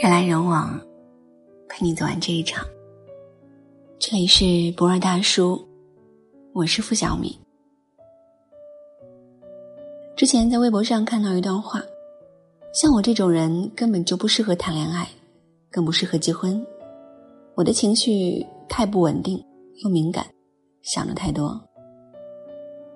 [0.00, 0.80] 人来人往，
[1.68, 2.64] 陪你走完这一场。
[3.98, 5.60] 这里是博尔大叔，
[6.52, 7.36] 我是付小米。
[10.16, 11.82] 之前在微博上看到一段话，
[12.72, 15.08] 像我这种人根本就不适合谈恋爱，
[15.68, 16.64] 更不适合结婚。
[17.56, 19.44] 我的情绪太不稳定，
[19.82, 20.24] 又敏感，
[20.80, 21.60] 想的太多，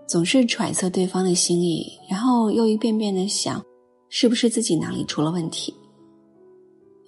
[0.06, 3.60] 总是揣测对方的心意，然后又一遍遍的想，
[4.09, 5.74] 是不是自己哪里出了问题。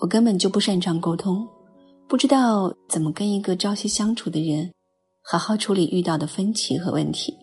[0.05, 1.49] 我根本就不擅长沟通，
[2.07, 4.71] 不知道怎么跟一个朝夕相处的人
[5.23, 7.35] 好好处理遇到的分歧和问题。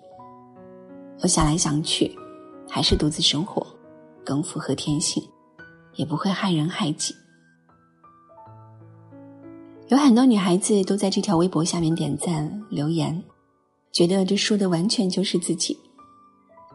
[1.23, 2.15] 我想来想去，
[2.69, 3.65] 还是独自生活
[4.23, 5.27] 更符合天性，
[5.95, 7.15] 也不会害人害己。
[9.87, 13.23] 有很多女孩子都在这条微博下面点赞留言，
[13.91, 15.75] 觉得这说的完全就是自己。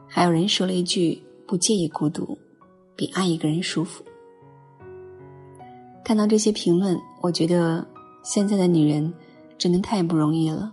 [0.09, 2.37] 还有人说了一句：“不介意孤独，
[2.97, 4.03] 比爱一个人舒服。”
[6.07, 7.85] 看到这些评论，我觉得
[8.23, 9.12] 现在的女人
[9.59, 10.73] 真的太不容易了。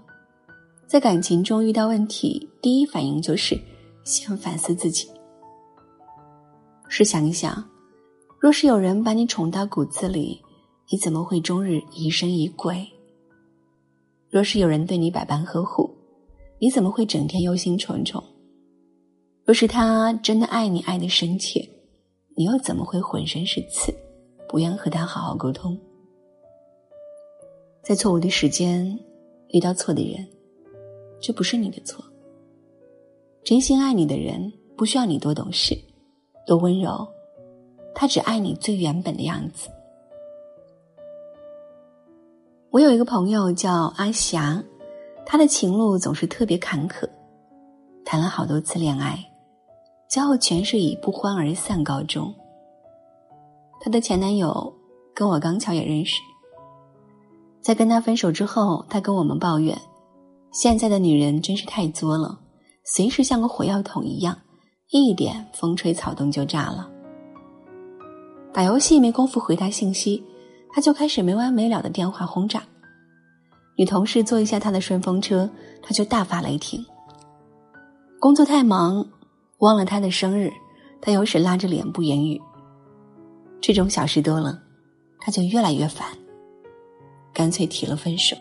[0.85, 3.59] 在感情中遇到问题，第一反应就是
[4.03, 5.09] 先反思自己。
[6.87, 7.67] 试想一想，
[8.39, 10.39] 若是有人把你宠到骨子里，
[10.91, 12.87] 你怎么会终日疑神疑鬼？
[14.29, 15.89] 若是有人对你百般呵护，
[16.59, 18.23] 你怎么会整天忧心忡忡？
[19.45, 21.67] 若是他真的爱你，爱的深切，
[22.35, 23.91] 你又怎么会浑身是刺？
[24.53, 25.75] 不愿和他好好沟通，
[27.81, 28.87] 在错误的时间
[29.47, 30.23] 遇到错的人，
[31.19, 32.05] 这不是你的错。
[33.43, 35.75] 真心爱你的人不需要你多懂事、
[36.45, 37.03] 多温柔，
[37.95, 39.71] 他只爱你最原本的样子。
[42.69, 44.63] 我有一个朋友叫阿霞，
[45.25, 47.09] 她的情路总是特别坎坷，
[48.05, 49.17] 谈了好多次恋爱，
[50.07, 52.31] 最后全是以不欢而散告终。
[53.83, 54.73] 她的前男友
[55.13, 56.21] 跟我刚巧也认识，
[57.61, 59.77] 在跟他分手之后，他跟我们抱怨：
[60.53, 62.39] 现在的女人真是太作了，
[62.85, 64.39] 随时像个火药桶一样，
[64.89, 66.89] 一点风吹草动就炸了。
[68.53, 70.23] 打游戏没工夫回他信息，
[70.71, 72.63] 他就开始没完没了的电话轰炸。
[73.75, 75.49] 女同事坐一下他的顺风车，
[75.81, 76.85] 他就大发雷霆。
[78.21, 79.05] 工作太忙，
[79.57, 80.49] 忘了他的生日，
[81.01, 82.41] 他有时拉着脸不言语。
[83.65, 84.61] 这种小事多了，
[85.21, 86.05] 他就越来越烦，
[87.33, 88.35] 干脆提了分手。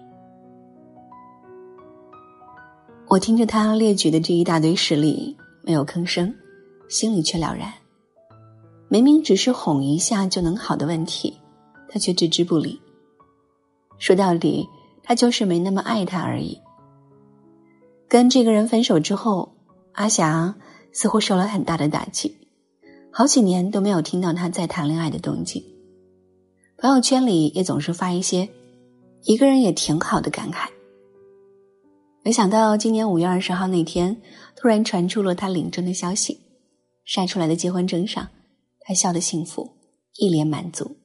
[3.06, 6.34] 我听着他列举的这一大堆事例，没有吭声，
[6.88, 7.72] 心里却了然。
[8.88, 11.38] 明明只是哄一下就能好的问题，
[11.88, 12.82] 他却置之不理。
[13.98, 14.68] 说到底，
[15.04, 16.60] 他就是没那么爱他而已。
[18.08, 19.54] 跟这个人分手之后，
[19.92, 20.56] 阿霞
[20.90, 22.41] 似乎受了很大的打击。
[23.14, 25.62] 好几年都没有听到他在谈恋爱的动静，
[26.78, 28.48] 朋友圈里也总是发一些
[29.24, 30.70] “一个人也挺好的”感慨。
[32.24, 34.16] 没想到今年五月二十号那天，
[34.56, 36.40] 突然传出了他领证的消息，
[37.04, 38.26] 晒出来的结婚证上，
[38.80, 39.68] 他笑得幸福，
[40.16, 40.96] 一脸满足，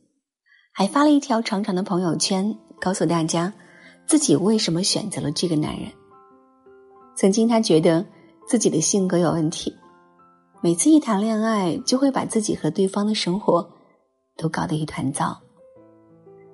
[0.72, 3.54] 还发了一条长长的朋友圈，告诉大家
[4.06, 5.92] 自己为什么选择了这个男人。
[7.18, 8.06] 曾经他觉得
[8.48, 9.76] 自己的性格有问题。
[10.60, 13.70] 每次一谈恋爱，就会把自己和对方的生活
[14.36, 15.38] 都搞得一团糟。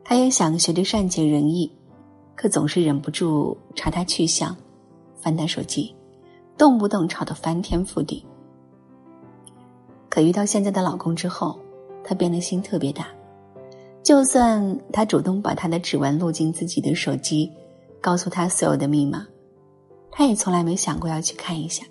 [0.03, 1.71] 他也想学着善解人意，
[2.35, 4.55] 可总是忍不住查他去向，
[5.15, 5.95] 翻他手机，
[6.57, 8.23] 动不动吵得翻天覆地。
[10.09, 11.57] 可遇到现在的老公之后，
[12.03, 13.07] 他变得心特别大。
[14.03, 17.49] 就算他主动把他的指纹录进自己的手机，
[18.01, 19.25] 告诉他所有的密码，
[20.11, 21.85] 他也从来没想过要去看一下。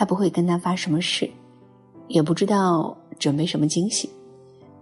[0.00, 1.28] 他不会跟他发什么事，
[2.08, 4.08] 也不知道准备什么惊喜，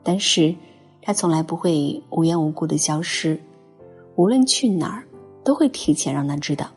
[0.05, 0.55] 但是
[1.03, 3.37] 他从来不会无缘无故的消失，
[4.15, 5.03] 无论去哪儿
[5.43, 6.69] 都会提前让他知道。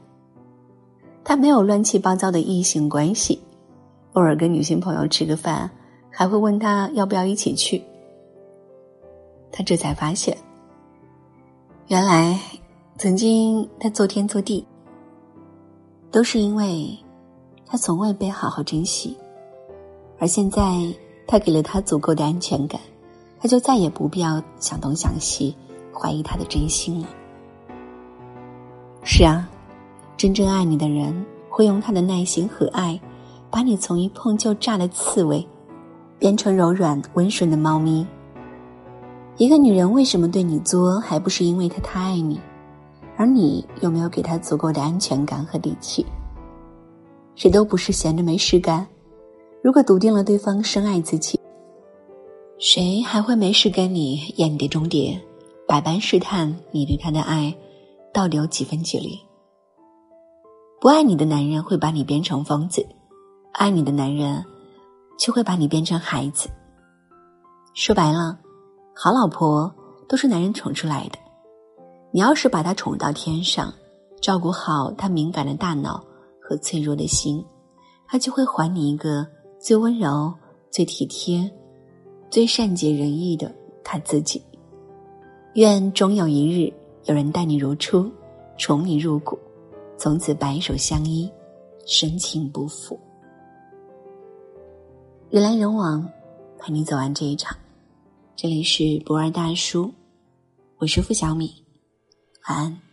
[1.23, 3.39] 他没有乱七八糟的异性关系，
[4.13, 5.69] 偶尔跟女性朋友吃个饭，
[6.09, 7.79] 还会问他要不要一起去。
[9.51, 10.35] 他这才发现，
[11.89, 12.39] 原来
[12.97, 14.65] 曾经他做天做地，
[16.09, 16.97] 都是因为。
[17.71, 19.15] 他从未被好好珍惜，
[20.19, 20.77] 而现在
[21.25, 22.81] 他给了他足够的安全感，
[23.39, 25.55] 他就再也不必要想东想西，
[25.93, 27.07] 怀疑他的真心了。
[29.05, 29.47] 是啊，
[30.17, 32.99] 真正爱你的人会用他的耐心和爱，
[33.49, 35.47] 把你从一碰就炸的刺猬，
[36.19, 38.05] 变成柔软温顺的猫咪。
[39.37, 42.37] 一个女人为什么对你作，还不是因为她太爱你，
[43.15, 46.05] 而你有没有给她足够的安全感和底气？
[47.35, 48.87] 谁都不是闲着没事干。
[49.63, 51.39] 如果笃定了对方深爱自己，
[52.57, 55.19] 谁还会没事跟你演碟中谍，
[55.67, 57.55] 百般试探你对他的爱
[58.13, 59.19] 到底有几分距离？
[60.79, 62.87] 不爱你的男人会把你变成疯子，
[63.51, 64.43] 爱你的男人
[65.17, 66.49] 就会把你变成孩子。
[67.73, 68.39] 说白了，
[68.95, 69.73] 好老婆
[70.09, 71.19] 都是男人宠出来的。
[72.11, 73.73] 你要是把他宠到天上，
[74.21, 76.03] 照顾好他敏感的大脑
[76.51, 77.41] 和脆弱的心，
[78.05, 79.25] 他就会还你一个
[79.57, 80.33] 最温柔、
[80.69, 81.49] 最体贴。
[82.29, 83.53] 最善解人意的
[83.85, 84.41] 他自己，
[85.53, 86.73] 愿终有一日
[87.05, 88.11] 有人待你如初，
[88.57, 89.39] 宠你入骨，
[89.97, 91.31] 从此白首相依，
[91.85, 92.99] 深情不负。
[95.29, 96.05] 人来人往，
[96.59, 97.55] 陪你走完这一场。
[98.35, 99.89] 这里是博二大叔，
[100.79, 101.49] 我是付小米，
[102.49, 102.90] 晚安。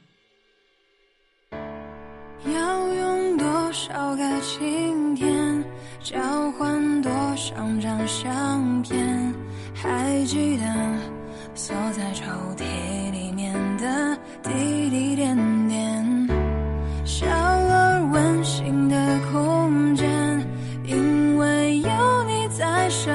[7.58, 9.34] 张张相片？
[9.74, 10.64] 还记得
[11.56, 12.24] 锁在抽
[12.56, 12.62] 屉
[13.10, 16.28] 里面的滴滴点点，
[17.04, 18.96] 小而温馨的
[19.32, 20.08] 空间，
[20.84, 21.88] 因为有
[22.28, 23.12] 你在身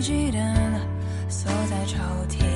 [0.00, 0.38] 记得
[1.28, 2.49] 锁在抽屉。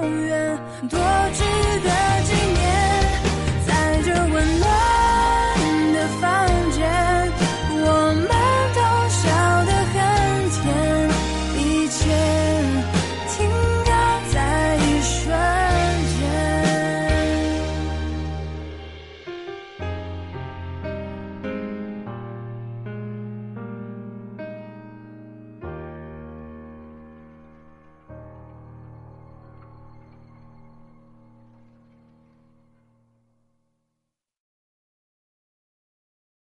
[0.00, 0.98] 永远多
[1.32, 1.42] 值
[1.82, 1.97] 得